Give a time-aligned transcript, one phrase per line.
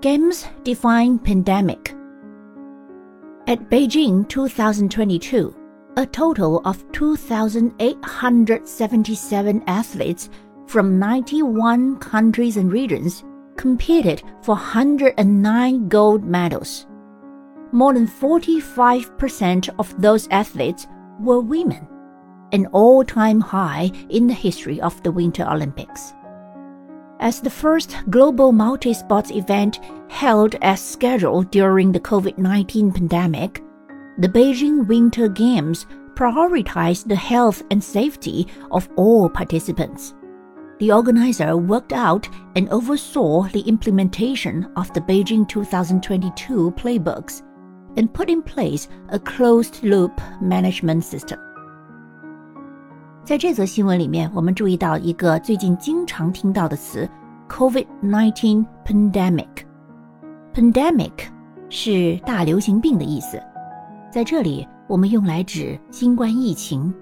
[0.00, 1.94] Games define pandemic.
[3.46, 5.54] At Beijing 2022,
[5.98, 10.30] a total of 2,877 athletes
[10.66, 13.24] from 91 countries and regions
[13.58, 16.86] competed for 109 gold medals.
[17.72, 20.86] More than 45% of those athletes
[21.20, 21.86] were women,
[22.52, 26.14] an all time high in the history of the Winter Olympics.
[27.20, 29.78] As the first global multi sports event
[30.08, 33.62] held as scheduled during the COVID 19 pandemic,
[34.16, 40.14] the Beijing Winter Games prioritized the health and safety of all participants.
[40.78, 47.42] The organizer worked out and oversaw the implementation of the Beijing 2022 playbooks
[47.98, 51.38] and put in place a closed loop management system.
[53.22, 57.08] 在这则新闻里面，我们注意到一个最近经常听到的词
[57.48, 59.46] “COVID-19 pandemic”。
[60.52, 61.12] pandemic
[61.68, 63.40] 是大流行病的意思，
[64.10, 66.92] 在这里我们用来指新冠疫情。